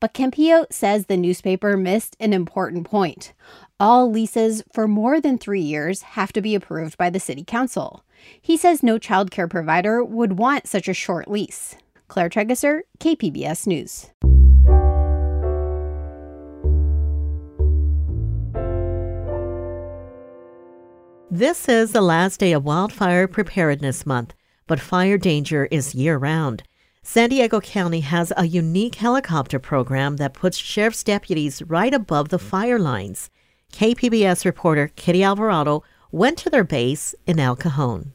But 0.00 0.14
Campillo 0.14 0.66
says 0.70 1.06
the 1.06 1.16
newspaper 1.16 1.76
missed 1.76 2.16
an 2.20 2.32
important 2.32 2.86
point. 2.86 3.32
All 3.78 4.10
leases 4.10 4.62
for 4.72 4.88
more 4.88 5.20
than 5.20 5.38
three 5.38 5.60
years 5.60 6.02
have 6.02 6.32
to 6.32 6.40
be 6.40 6.54
approved 6.54 6.96
by 6.96 7.10
the 7.10 7.20
City 7.20 7.44
Council. 7.44 8.04
He 8.40 8.56
says 8.56 8.82
no 8.82 8.98
childcare 8.98 9.50
provider 9.50 10.02
would 10.02 10.38
want 10.38 10.66
such 10.66 10.88
a 10.88 10.94
short 10.94 11.28
lease. 11.28 11.76
Claire 12.08 12.30
Trageser, 12.30 12.82
KPBS 12.98 13.66
News. 13.66 14.10
This 21.30 21.68
is 21.68 21.92
the 21.92 22.00
last 22.00 22.40
day 22.40 22.52
of 22.52 22.64
Wildfire 22.64 23.26
Preparedness 23.26 24.06
Month, 24.06 24.32
but 24.66 24.80
fire 24.80 25.18
danger 25.18 25.66
is 25.70 25.94
year 25.94 26.16
round. 26.16 26.62
San 27.08 27.28
Diego 27.28 27.60
County 27.60 28.00
has 28.00 28.32
a 28.36 28.48
unique 28.48 28.96
helicopter 28.96 29.60
program 29.60 30.16
that 30.16 30.34
puts 30.34 30.58
sheriff's 30.58 31.04
deputies 31.04 31.62
right 31.62 31.94
above 31.94 32.30
the 32.30 32.38
fire 32.38 32.80
lines. 32.80 33.30
KPBS 33.72 34.44
reporter 34.44 34.90
Kitty 34.96 35.22
Alvarado 35.22 35.84
went 36.10 36.36
to 36.38 36.50
their 36.50 36.64
base 36.64 37.14
in 37.24 37.38
El 37.38 37.54
Cajon. 37.54 38.12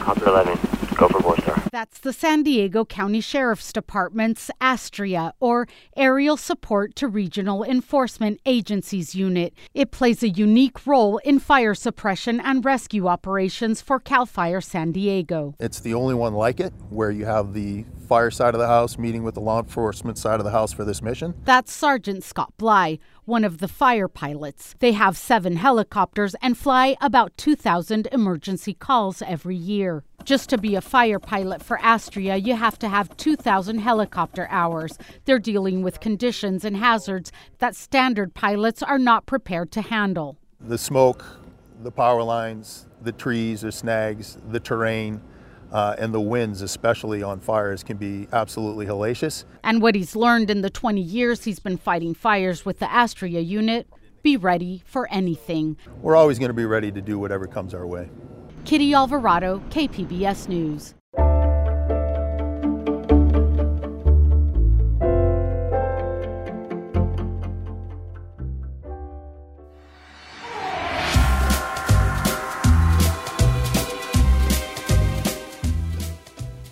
Copter 0.00 0.26
11, 0.28 0.52
go 0.96 1.08
for 1.08 1.20
Borstar. 1.20 1.39
That's 1.72 2.00
the 2.00 2.12
San 2.12 2.42
Diego 2.42 2.84
County 2.84 3.20
Sheriff's 3.20 3.72
Department's 3.72 4.50
ASTREA, 4.60 5.34
or 5.38 5.68
Aerial 5.96 6.36
Support 6.36 6.96
to 6.96 7.06
Regional 7.06 7.62
Enforcement 7.62 8.40
Agencies 8.44 9.14
Unit. 9.14 9.54
It 9.72 9.92
plays 9.92 10.24
a 10.24 10.28
unique 10.28 10.84
role 10.84 11.18
in 11.18 11.38
fire 11.38 11.74
suppression 11.74 12.40
and 12.40 12.64
rescue 12.64 13.06
operations 13.06 13.80
for 13.80 14.00
CAL 14.00 14.26
FIRE 14.26 14.60
San 14.60 14.90
Diego. 14.90 15.54
It's 15.60 15.78
the 15.78 15.94
only 15.94 16.14
one 16.14 16.34
like 16.34 16.58
it 16.58 16.72
where 16.88 17.12
you 17.12 17.24
have 17.26 17.54
the 17.54 17.84
fire 18.08 18.32
side 18.32 18.54
of 18.54 18.60
the 18.60 18.66
house 18.66 18.98
meeting 18.98 19.22
with 19.22 19.34
the 19.34 19.40
law 19.40 19.60
enforcement 19.60 20.18
side 20.18 20.40
of 20.40 20.44
the 20.44 20.50
house 20.50 20.72
for 20.72 20.84
this 20.84 21.00
mission. 21.00 21.32
That's 21.44 21.72
Sergeant 21.72 22.24
Scott 22.24 22.52
Bly, 22.56 22.98
one 23.24 23.44
of 23.44 23.58
the 23.58 23.68
fire 23.68 24.08
pilots. 24.08 24.74
They 24.80 24.90
have 24.90 25.16
seven 25.16 25.54
helicopters 25.54 26.34
and 26.42 26.58
fly 26.58 26.96
about 27.00 27.36
2,000 27.36 28.08
emergency 28.10 28.74
calls 28.74 29.22
every 29.22 29.54
year. 29.54 30.02
Just 30.24 30.50
to 30.50 30.58
be 30.58 30.74
a 30.74 30.80
fire 30.80 31.18
pilot 31.18 31.62
for 31.62 31.78
ASTREA, 31.78 32.36
you 32.44 32.54
have 32.54 32.78
to 32.80 32.88
have 32.88 33.16
2,000 33.16 33.78
helicopter 33.78 34.46
hours. 34.50 34.98
They're 35.24 35.38
dealing 35.38 35.82
with 35.82 36.00
conditions 36.00 36.64
and 36.64 36.76
hazards 36.76 37.32
that 37.58 37.74
standard 37.74 38.34
pilots 38.34 38.82
are 38.82 38.98
not 38.98 39.26
prepared 39.26 39.72
to 39.72 39.82
handle. 39.82 40.36
The 40.60 40.78
smoke, 40.78 41.24
the 41.82 41.90
power 41.90 42.22
lines, 42.22 42.86
the 43.02 43.12
trees, 43.12 43.64
or 43.64 43.70
snags, 43.70 44.36
the 44.50 44.60
terrain, 44.60 45.20
uh, 45.72 45.96
and 45.98 46.12
the 46.12 46.20
winds, 46.20 46.62
especially 46.62 47.22
on 47.22 47.40
fires, 47.40 47.82
can 47.82 47.96
be 47.96 48.28
absolutely 48.32 48.86
hellacious. 48.86 49.44
And 49.64 49.80
what 49.80 49.94
he's 49.94 50.14
learned 50.14 50.50
in 50.50 50.60
the 50.60 50.70
20 50.70 51.00
years 51.00 51.44
he's 51.44 51.60
been 51.60 51.78
fighting 51.78 52.14
fires 52.14 52.64
with 52.64 52.78
the 52.78 52.86
ASTREA 52.86 53.44
unit 53.44 53.88
be 54.22 54.36
ready 54.36 54.82
for 54.84 55.08
anything. 55.10 55.76
We're 56.02 56.16
always 56.16 56.38
going 56.38 56.50
to 56.50 56.54
be 56.54 56.66
ready 56.66 56.92
to 56.92 57.00
do 57.00 57.18
whatever 57.18 57.46
comes 57.46 57.72
our 57.72 57.86
way. 57.86 58.10
Kitty 58.64 58.94
Alvarado, 58.94 59.60
KPBS 59.70 60.48
News. 60.48 60.94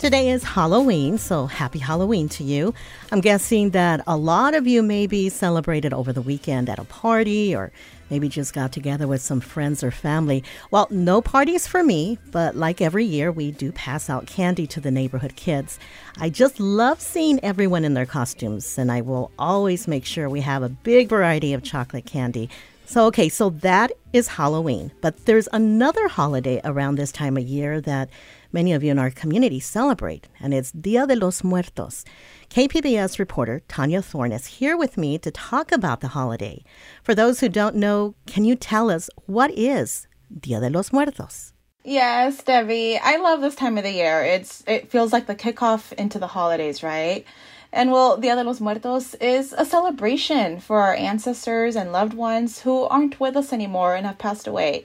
Today 0.08 0.30
is 0.30 0.42
Halloween, 0.42 1.18
so 1.18 1.44
happy 1.44 1.78
Halloween 1.78 2.30
to 2.30 2.42
you. 2.42 2.72
I'm 3.12 3.20
guessing 3.20 3.72
that 3.72 4.02
a 4.06 4.16
lot 4.16 4.54
of 4.54 4.66
you 4.66 4.82
maybe 4.82 5.28
celebrated 5.28 5.92
over 5.92 6.14
the 6.14 6.22
weekend 6.22 6.70
at 6.70 6.78
a 6.78 6.84
party 6.84 7.54
or 7.54 7.70
maybe 8.08 8.30
just 8.30 8.54
got 8.54 8.72
together 8.72 9.06
with 9.06 9.20
some 9.20 9.40
friends 9.40 9.84
or 9.84 9.90
family. 9.90 10.42
Well, 10.70 10.86
no 10.88 11.20
parties 11.20 11.66
for 11.66 11.84
me, 11.84 12.16
but 12.30 12.56
like 12.56 12.80
every 12.80 13.04
year, 13.04 13.30
we 13.30 13.50
do 13.50 13.70
pass 13.70 14.08
out 14.08 14.26
candy 14.26 14.66
to 14.68 14.80
the 14.80 14.90
neighborhood 14.90 15.36
kids. 15.36 15.78
I 16.16 16.30
just 16.30 16.58
love 16.58 17.02
seeing 17.02 17.38
everyone 17.44 17.84
in 17.84 17.92
their 17.92 18.06
costumes, 18.06 18.78
and 18.78 18.90
I 18.90 19.02
will 19.02 19.30
always 19.38 19.86
make 19.86 20.06
sure 20.06 20.30
we 20.30 20.40
have 20.40 20.62
a 20.62 20.70
big 20.70 21.10
variety 21.10 21.52
of 21.52 21.62
chocolate 21.62 22.06
candy. 22.06 22.48
So, 22.86 23.04
okay, 23.08 23.28
so 23.28 23.50
that 23.50 23.92
is 24.14 24.28
Halloween, 24.28 24.90
but 25.02 25.26
there's 25.26 25.50
another 25.52 26.08
holiday 26.08 26.62
around 26.64 26.94
this 26.94 27.12
time 27.12 27.36
of 27.36 27.46
year 27.46 27.82
that 27.82 28.08
many 28.52 28.72
of 28.72 28.82
you 28.82 28.90
in 28.90 28.98
our 28.98 29.10
community 29.10 29.60
celebrate, 29.60 30.28
and 30.40 30.54
it's 30.54 30.72
Dia 30.72 31.06
de 31.06 31.16
los 31.16 31.42
Muertos. 31.42 32.04
KPBS 32.50 33.18
reporter 33.18 33.62
Tania 33.68 34.02
Thorne 34.02 34.32
is 34.32 34.46
here 34.46 34.76
with 34.76 34.96
me 34.96 35.18
to 35.18 35.30
talk 35.30 35.72
about 35.72 36.00
the 36.00 36.08
holiday. 36.08 36.64
For 37.02 37.14
those 37.14 37.40
who 37.40 37.48
don't 37.48 37.76
know, 37.76 38.14
can 38.26 38.44
you 38.44 38.54
tell 38.54 38.90
us 38.90 39.10
what 39.26 39.50
is 39.52 40.06
Dia 40.30 40.60
de 40.60 40.70
los 40.70 40.92
Muertos. 40.92 41.52
Yes, 41.84 42.42
Debbie. 42.42 42.98
I 42.98 43.16
love 43.16 43.40
this 43.40 43.54
time 43.54 43.78
of 43.78 43.84
the 43.84 43.92
year. 43.92 44.22
It's 44.22 44.62
it 44.66 44.90
feels 44.90 45.12
like 45.12 45.26
the 45.26 45.34
kickoff 45.34 45.92
into 45.94 46.18
the 46.18 46.26
holidays, 46.26 46.82
right? 46.82 47.24
And 47.72 47.90
well, 47.90 48.16
Dia 48.16 48.34
de 48.34 48.44
los 48.44 48.60
Muertos 48.60 49.14
is 49.14 49.54
a 49.56 49.64
celebration 49.64 50.60
for 50.60 50.80
our 50.80 50.94
ancestors 50.94 51.76
and 51.76 51.92
loved 51.92 52.14
ones 52.14 52.60
who 52.60 52.82
aren't 52.84 53.20
with 53.20 53.36
us 53.36 53.52
anymore 53.52 53.94
and 53.94 54.06
have 54.06 54.18
passed 54.18 54.46
away. 54.46 54.84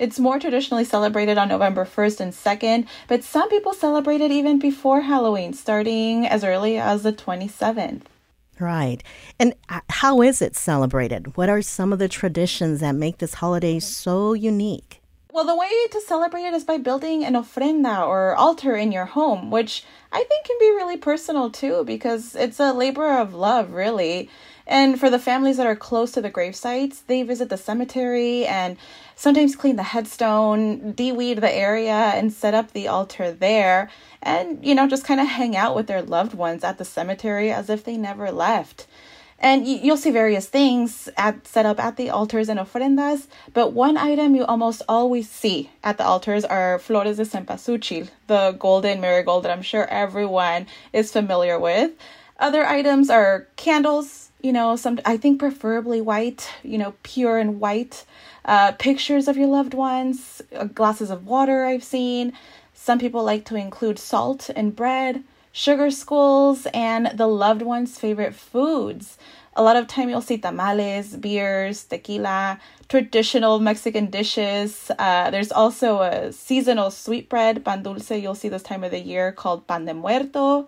It's 0.00 0.18
more 0.18 0.38
traditionally 0.38 0.86
celebrated 0.86 1.36
on 1.36 1.48
November 1.48 1.84
1st 1.84 2.20
and 2.20 2.32
2nd, 2.32 2.86
but 3.06 3.22
some 3.22 3.50
people 3.50 3.74
celebrate 3.74 4.22
it 4.22 4.30
even 4.30 4.58
before 4.58 5.02
Halloween, 5.02 5.52
starting 5.52 6.26
as 6.26 6.42
early 6.42 6.78
as 6.78 7.02
the 7.02 7.12
27th. 7.12 8.04
Right. 8.58 9.02
And 9.38 9.52
uh, 9.68 9.80
how 9.90 10.22
is 10.22 10.40
it 10.40 10.56
celebrated? 10.56 11.36
What 11.36 11.50
are 11.50 11.60
some 11.60 11.92
of 11.92 11.98
the 11.98 12.08
traditions 12.08 12.80
that 12.80 12.94
make 12.94 13.18
this 13.18 13.34
holiday 13.34 13.78
so 13.78 14.32
unique? 14.32 15.02
Well, 15.32 15.44
the 15.44 15.54
way 15.54 15.70
to 15.90 16.00
celebrate 16.00 16.44
it 16.44 16.54
is 16.54 16.64
by 16.64 16.78
building 16.78 17.22
an 17.22 17.34
ofrenda 17.34 18.00
or 18.06 18.34
altar 18.34 18.74
in 18.76 18.92
your 18.92 19.04
home, 19.04 19.50
which 19.50 19.84
I 20.10 20.24
think 20.24 20.46
can 20.46 20.56
be 20.58 20.70
really 20.70 20.96
personal 20.96 21.50
too, 21.50 21.84
because 21.84 22.34
it's 22.34 22.58
a 22.58 22.72
labor 22.72 23.18
of 23.18 23.34
love, 23.34 23.72
really. 23.72 24.30
And 24.70 25.00
for 25.00 25.10
the 25.10 25.18
families 25.18 25.56
that 25.56 25.66
are 25.66 25.74
close 25.74 26.12
to 26.12 26.20
the 26.20 26.30
grave 26.30 26.54
sites, 26.54 27.00
they 27.00 27.24
visit 27.24 27.48
the 27.48 27.56
cemetery 27.56 28.46
and 28.46 28.76
sometimes 29.16 29.56
clean 29.56 29.74
the 29.74 29.82
headstone, 29.82 30.92
de-weed 30.92 31.38
the 31.40 31.52
area, 31.52 32.12
and 32.14 32.32
set 32.32 32.54
up 32.54 32.70
the 32.70 32.86
altar 32.86 33.32
there. 33.32 33.90
And, 34.22 34.64
you 34.64 34.76
know, 34.76 34.86
just 34.86 35.04
kind 35.04 35.18
of 35.18 35.26
hang 35.26 35.56
out 35.56 35.74
with 35.74 35.88
their 35.88 36.02
loved 36.02 36.34
ones 36.34 36.62
at 36.62 36.78
the 36.78 36.84
cemetery 36.84 37.50
as 37.50 37.68
if 37.68 37.82
they 37.82 37.96
never 37.96 38.30
left. 38.30 38.86
And 39.40 39.66
you'll 39.66 39.96
see 39.96 40.12
various 40.12 40.46
things 40.46 41.08
at, 41.16 41.48
set 41.48 41.66
up 41.66 41.80
at 41.80 41.96
the 41.96 42.10
altars 42.10 42.48
and 42.48 42.60
ofrendas, 42.60 43.26
but 43.52 43.72
one 43.72 43.96
item 43.96 44.36
you 44.36 44.44
almost 44.44 44.82
always 44.88 45.28
see 45.28 45.70
at 45.82 45.98
the 45.98 46.04
altars 46.04 46.44
are 46.44 46.78
flores 46.78 47.16
de 47.16 47.24
cempasúchil, 47.24 48.08
the 48.28 48.52
golden 48.52 49.00
marigold 49.00 49.44
that 49.44 49.50
I'm 49.50 49.62
sure 49.62 49.86
everyone 49.86 50.66
is 50.92 51.10
familiar 51.10 51.58
with. 51.58 51.90
Other 52.38 52.64
items 52.66 53.10
are 53.10 53.48
candles, 53.56 54.29
you 54.42 54.52
know, 54.52 54.76
some 54.76 55.00
I 55.04 55.16
think 55.16 55.38
preferably 55.38 56.00
white, 56.00 56.50
you 56.62 56.78
know, 56.78 56.94
pure 57.02 57.38
and 57.38 57.60
white. 57.60 58.04
Uh, 58.44 58.72
pictures 58.72 59.28
of 59.28 59.36
your 59.36 59.46
loved 59.46 59.74
ones, 59.74 60.42
uh, 60.56 60.64
glasses 60.64 61.10
of 61.10 61.26
water 61.26 61.66
I've 61.66 61.84
seen. 61.84 62.32
Some 62.74 62.98
people 62.98 63.22
like 63.22 63.44
to 63.46 63.56
include 63.56 63.98
salt 63.98 64.50
and 64.56 64.74
bread, 64.74 65.22
sugar 65.52 65.90
skulls, 65.90 66.66
and 66.72 67.12
the 67.14 67.26
loved 67.26 67.62
one's 67.62 67.98
favorite 67.98 68.34
foods. 68.34 69.18
A 69.54 69.62
lot 69.62 69.76
of 69.76 69.86
time 69.86 70.08
you'll 70.08 70.22
see 70.22 70.38
tamales, 70.38 71.16
beers, 71.16 71.84
tequila, 71.84 72.58
traditional 72.88 73.58
Mexican 73.58 74.06
dishes. 74.06 74.90
Uh, 74.98 75.30
there's 75.30 75.52
also 75.52 76.00
a 76.00 76.32
seasonal 76.32 76.90
sweetbread, 76.90 77.64
pan 77.64 77.82
dulce, 77.82 78.10
you'll 78.12 78.34
see 78.34 78.48
this 78.48 78.62
time 78.62 78.84
of 78.84 78.90
the 78.90 79.00
year 79.00 79.32
called 79.32 79.66
pan 79.66 79.84
de 79.84 79.92
muerto. 79.92 80.66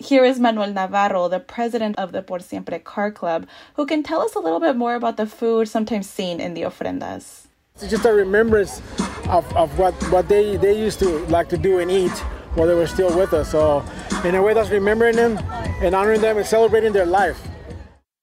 Here 0.00 0.24
is 0.24 0.40
Manuel 0.40 0.72
Navarro, 0.72 1.28
the 1.28 1.40
president 1.40 1.98
of 1.98 2.12
the 2.12 2.22
Por 2.22 2.40
Siempre 2.40 2.78
Car 2.78 3.10
Club, 3.10 3.46
who 3.74 3.84
can 3.84 4.02
tell 4.02 4.22
us 4.22 4.34
a 4.34 4.38
little 4.38 4.58
bit 4.58 4.74
more 4.74 4.94
about 4.94 5.18
the 5.18 5.26
food 5.26 5.68
sometimes 5.68 6.08
seen 6.08 6.40
in 6.40 6.54
the 6.54 6.62
ofrendas. 6.62 7.48
It's 7.74 7.90
just 7.90 8.06
a 8.06 8.12
remembrance 8.14 8.80
of, 9.28 9.44
of 9.54 9.78
what, 9.78 9.92
what 10.10 10.26
they, 10.26 10.56
they 10.56 10.72
used 10.72 11.00
to 11.00 11.18
like 11.26 11.50
to 11.50 11.58
do 11.58 11.80
and 11.80 11.90
eat 11.90 12.16
while 12.54 12.66
they 12.66 12.74
were 12.74 12.86
still 12.86 13.14
with 13.14 13.34
us. 13.34 13.50
So, 13.50 13.84
in 14.24 14.34
a 14.34 14.42
way, 14.42 14.54
that's 14.54 14.70
remembering 14.70 15.16
them 15.16 15.36
and 15.82 15.94
honoring 15.94 16.22
them 16.22 16.38
and 16.38 16.46
celebrating 16.46 16.94
their 16.94 17.04
life. 17.04 17.38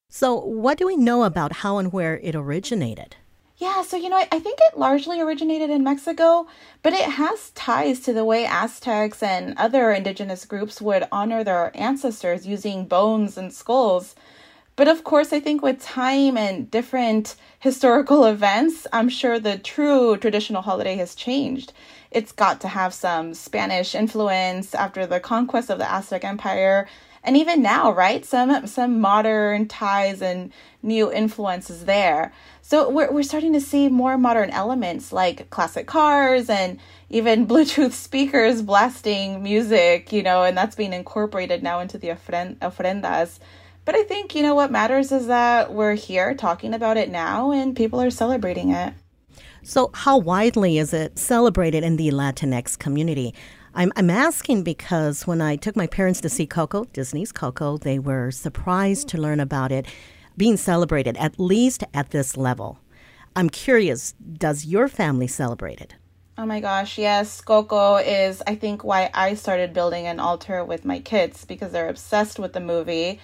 So, 0.09 0.33
what 0.33 0.79
do 0.79 0.87
we 0.87 0.97
know 0.97 1.25
about 1.25 1.57
how 1.57 1.77
and 1.77 1.93
where 1.93 2.17
it 2.17 2.33
originated? 2.33 3.17
Yeah, 3.59 3.81
so 3.81 3.97
you 3.97 4.09
know, 4.09 4.17
I, 4.17 4.27
I 4.31 4.39
think 4.39 4.59
it 4.61 4.77
largely 4.77 5.19
originated 5.19 5.71
in 5.71 5.83
Mexico, 5.83 6.45
but 6.83 6.93
it 6.93 7.09
has 7.09 7.49
ties 7.51 7.99
to 8.01 8.13
the 8.13 8.23
way 8.23 8.45
Aztecs 8.45 9.23
and 9.23 9.57
other 9.57 9.91
indigenous 9.91 10.45
groups 10.45 10.79
would 10.79 11.07
honor 11.11 11.43
their 11.43 11.71
ancestors 11.75 12.45
using 12.45 12.85
bones 12.85 13.35
and 13.35 13.51
skulls. 13.51 14.15
But 14.75 14.87
of 14.87 15.03
course, 15.03 15.33
I 15.33 15.39
think 15.39 15.63
with 15.63 15.81
time 15.81 16.37
and 16.37 16.69
different 16.69 17.35
historical 17.57 18.25
events, 18.25 18.85
I'm 18.93 19.09
sure 19.09 19.39
the 19.39 19.57
true 19.57 20.17
traditional 20.17 20.61
holiday 20.61 20.95
has 20.97 21.15
changed. 21.15 21.73
It's 22.11 22.31
got 22.31 22.61
to 22.61 22.67
have 22.67 22.93
some 22.93 23.33
Spanish 23.33 23.95
influence 23.95 24.75
after 24.75 25.07
the 25.07 25.19
conquest 25.19 25.71
of 25.71 25.79
the 25.79 25.91
Aztec 25.91 26.23
Empire 26.23 26.87
and 27.27 27.35
even 27.35 27.61
now, 27.61 27.91
right? 27.91 28.25
Some 28.25 28.65
some 28.67 29.01
modern 29.01 29.67
ties 29.67 30.21
and 30.21 30.51
new 30.81 31.11
influences 31.11 31.83
there. 31.83 32.33
So 32.61 32.89
we're 32.89 33.11
we're 33.11 33.23
starting 33.23 33.51
to 33.51 33.61
see 33.61 33.89
more 33.89 34.17
modern 34.17 34.49
elements 34.49 35.11
like 35.11 35.49
classic 35.49 35.87
cars 35.87 36.49
and 36.49 36.79
even 37.09 37.45
Bluetooth 37.51 37.91
speakers 37.91 38.61
blasting 38.61 39.43
music, 39.43 40.13
you 40.13 40.23
know, 40.23 40.43
and 40.43 40.57
that's 40.57 40.75
being 40.75 40.93
incorporated 40.93 41.61
now 41.61 41.81
into 41.81 41.97
the 41.97 42.07
ofrendas. 42.07 43.39
But 43.83 43.95
I 43.95 44.03
think, 44.03 44.33
you 44.33 44.41
know, 44.41 44.55
what 44.55 44.71
matters 44.71 45.11
is 45.11 45.27
that 45.27 45.73
we're 45.73 45.95
here 45.95 46.33
talking 46.33 46.73
about 46.73 46.97
it 46.97 47.09
now 47.09 47.51
and 47.51 47.75
people 47.75 48.01
are 48.01 48.09
celebrating 48.09 48.71
it. 48.71 48.93
So, 49.63 49.91
how 49.93 50.17
widely 50.17 50.77
is 50.77 50.93
it 50.93 51.19
celebrated 51.19 51.83
in 51.83 51.97
the 51.97 52.09
Latinx 52.11 52.79
community? 52.79 53.33
I'm, 53.77 53.93
I'm 53.95 54.09
asking 54.09 54.63
because 54.63 55.27
when 55.27 55.39
I 55.39 55.55
took 55.55 55.75
my 55.75 55.85
parents 55.85 56.19
to 56.21 56.29
see 56.29 56.47
Coco, 56.47 56.85
Disney's 56.85 57.31
Coco, 57.31 57.77
they 57.77 57.99
were 57.99 58.31
surprised 58.31 59.07
to 59.09 59.19
learn 59.19 59.39
about 59.39 59.71
it 59.71 59.85
being 60.35 60.57
celebrated, 60.57 61.15
at 61.17 61.39
least 61.39 61.83
at 61.93 62.09
this 62.09 62.35
level. 62.35 62.79
I'm 63.35 63.51
curious, 63.51 64.13
does 64.13 64.65
your 64.65 64.87
family 64.87 65.27
celebrate 65.27 65.79
it? 65.79 65.93
Oh 66.39 66.47
my 66.47 66.59
gosh, 66.59 66.97
yes. 66.97 67.39
Coco 67.39 67.97
is, 67.97 68.41
I 68.47 68.55
think, 68.55 68.83
why 68.83 69.11
I 69.13 69.35
started 69.35 69.73
building 69.73 70.07
an 70.07 70.19
altar 70.19 70.65
with 70.65 70.83
my 70.83 70.97
kids 70.99 71.45
because 71.45 71.71
they're 71.71 71.87
obsessed 71.87 72.39
with 72.39 72.53
the 72.53 72.59
movie. 72.59 73.19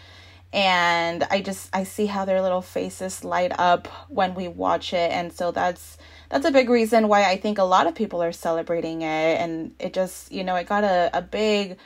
And 0.54 1.24
I 1.32 1.42
just, 1.42 1.76
I 1.76 1.84
see 1.84 2.06
how 2.06 2.26
their 2.26 2.44
little 2.44 2.62
faces 2.62 3.24
light 3.24 3.54
up 3.58 3.88
when 4.08 4.36
we 4.36 4.48
watch 4.48 4.94
it. 4.94 5.12
And 5.12 5.34
so 5.34 5.50
that's, 5.50 5.98
that's 6.34 6.48
a 6.48 6.52
big 6.52 6.68
reason 6.68 7.08
why 7.08 7.26
I 7.26 7.38
think 7.38 7.60
a 7.60 7.64
lot 7.64 7.86
of 7.86 7.94
people 7.94 8.24
are 8.24 8.32
celebrating 8.32 9.04
it. 9.04 9.40
And 9.40 9.76
it 9.78 9.94
just, 9.94 10.32
you 10.32 10.44
know, 10.44 10.56
it 10.56 10.66
got 10.66 10.84
a, 10.84 11.12
a 11.14 11.22
big 11.22 11.78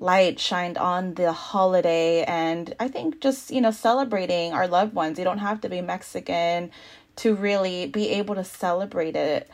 light 0.00 0.40
shined 0.40 0.76
on 0.76 1.14
the 1.14 1.30
holiday. 1.30 2.24
And 2.24 2.74
I 2.80 2.88
think 2.88 3.20
just, 3.20 3.52
you 3.52 3.60
know, 3.60 3.70
celebrating 3.70 4.52
our 4.52 4.66
loved 4.66 4.94
ones. 4.94 5.16
You 5.16 5.24
don't 5.24 5.38
have 5.38 5.60
to 5.60 5.68
be 5.68 5.80
Mexican 5.80 6.72
to 7.16 7.36
really 7.36 7.86
be 7.86 8.08
able 8.08 8.34
to 8.34 8.42
celebrate 8.42 9.14
it. 9.14 9.48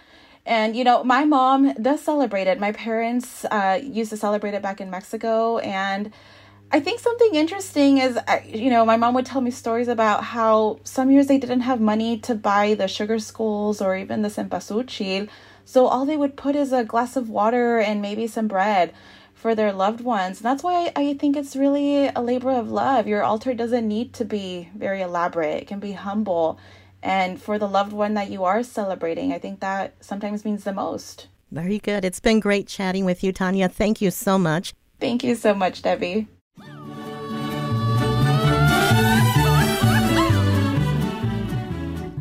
And, 0.47 0.75
you 0.75 0.85
know, 0.85 1.05
my 1.05 1.27
mom 1.27 1.75
does 1.75 2.01
celebrate 2.01 2.47
it. 2.47 2.59
My 2.59 2.73
parents 2.73 3.45
uh, 3.45 3.79
used 3.83 4.09
to 4.09 4.17
celebrate 4.17 4.55
it 4.55 4.63
back 4.63 4.81
in 4.81 4.89
Mexico. 4.89 5.59
And, 5.59 6.15
I 6.73 6.79
think 6.79 7.01
something 7.01 7.35
interesting 7.35 7.99
is, 7.99 8.17
uh, 8.17 8.41
you 8.47 8.71
know, 8.71 8.85
my 8.85 8.97
mom 8.97 9.15
would 9.15 9.27
tell 9.27 9.41
me 9.41 9.51
stories 9.51 9.89
about 9.89 10.23
how 10.23 10.79
some 10.85 11.11
years 11.11 11.27
they 11.27 11.39
didn't 11.39 11.63
have 11.63 11.81
money 11.81 12.17
to 12.19 12.35
buy 12.37 12.75
the 12.75 12.87
sugar 12.87 13.19
skulls 13.19 13.83
or 13.83 13.97
even 13.97 14.23
the 14.23 14.29
cempasúchil. 14.29 15.29
So 15.65 15.87
all 15.87 16.07
they 16.07 16.17
would 16.17 16.37
put 16.37 16.55
is 16.55 16.73
a 16.73 16.85
glass 16.85 17.17
of 17.17 17.29
water 17.29 17.79
and 17.79 18.01
maybe 18.01 18.29
some 18.29 18.47
bread 18.47 18.95
for 19.35 19.57
their 19.57 19.73
loved 19.73 20.01
ones. 20.01 20.39
And 20.39 20.45
that's 20.45 20.63
why 20.63 20.93
I, 20.95 21.09
I 21.09 21.15
think 21.15 21.37
it's 21.37 21.57
really 21.57 22.07
a 22.07 22.21
labor 22.21 22.53
of 22.53 22.71
love. 22.71 23.09
Your 23.09 23.25
altar 23.25 23.53
doesn't 23.53 23.89
need 23.89 24.13
to 24.15 24.25
be 24.25 24.69
very 24.77 25.01
elaborate, 25.01 25.63
it 25.63 25.67
can 25.67 25.81
be 25.81 25.93
humble. 25.93 26.59
And 27.03 27.41
for 27.41 27.59
the 27.59 27.69
loved 27.69 27.93
one 27.93 28.15
that 28.15 28.31
you 28.31 28.45
are 28.45 28.63
celebrating, 28.63 29.33
I 29.33 29.39
think 29.39 29.59
that 29.61 29.95
sometimes 30.01 30.45
means 30.45 30.63
the 30.63 30.73
most. 30.73 31.27
Very 31.51 31.81
good. 31.81 32.05
It's 32.05 32.21
been 32.21 32.39
great 32.39 32.69
chatting 32.69 33.05
with 33.05 33.25
you, 33.25 33.33
Tania. 33.33 33.69
Thank 33.69 34.01
you 34.01 34.13
so 34.13 34.39
much. 34.39 34.75
Thank 35.01 35.25
you 35.25 35.35
so 35.35 35.53
much, 35.53 35.83
Debbie. 35.83 36.29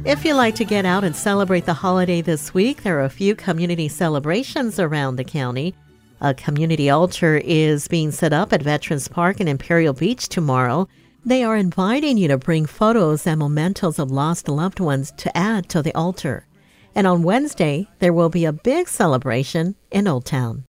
If 0.06 0.24
you 0.24 0.34
like 0.34 0.56
to 0.56 0.64
get 0.64 0.86
out 0.86 1.04
and 1.04 1.14
celebrate 1.14 1.66
the 1.66 1.74
holiday 1.74 2.22
this 2.22 2.54
week, 2.54 2.84
there 2.84 2.98
are 3.00 3.04
a 3.04 3.10
few 3.10 3.36
community 3.36 3.90
celebrations 3.90 4.80
around 4.80 5.18
the 5.18 5.26
county. 5.26 5.76
A 6.22 6.34
community 6.34 6.90
altar 6.90 7.42
is 7.44 7.90
being 7.90 8.12
set 8.12 8.32
up 8.32 8.54
at 8.54 8.64
Veterans 8.64 9.10
Park 9.10 9.42
in 9.42 9.50
Imperial 9.50 9.94
Beach 9.94 10.30
tomorrow. 10.30 10.88
They 11.26 11.44
are 11.44 11.58
inviting 11.58 12.18
you 12.18 12.30
to 12.30 12.38
bring 12.38 12.66
photos 12.66 13.28
and 13.28 13.40
mementos 13.40 14.00
of 14.00 14.10
lost 14.10 14.48
loved 14.48 14.80
ones 14.80 15.12
to 15.18 15.38
add 15.38 15.68
to 15.70 15.82
the 15.82 15.94
altar. 15.94 16.48
And 16.96 17.06
on 17.06 17.24
Wednesday, 17.24 17.86
there 18.00 18.14
will 18.14 18.30
be 18.30 18.46
a 18.46 18.54
big 18.54 18.88
celebration 18.88 19.76
in 19.92 20.08
Old 20.08 20.26
Town. 20.26 20.64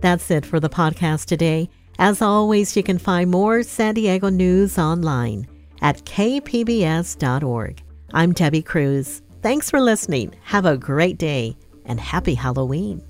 That's 0.00 0.30
it 0.30 0.46
for 0.46 0.60
the 0.60 0.70
podcast 0.70 1.24
today. 1.24 1.68
As 1.98 2.22
always, 2.22 2.76
you 2.76 2.84
can 2.84 2.98
find 2.98 3.28
more 3.28 3.64
San 3.64 3.94
Diego 3.94 4.28
news 4.28 4.78
online 4.78 5.48
at 5.84 6.04
kpbs.org. 6.04 7.82
I'm 8.12 8.32
Debbie 8.32 8.62
Cruz. 8.62 9.22
Thanks 9.42 9.70
for 9.70 9.80
listening. 9.80 10.34
Have 10.42 10.66
a 10.66 10.76
great 10.76 11.18
day 11.18 11.56
and 11.84 12.00
happy 12.00 12.34
Halloween. 12.34 13.02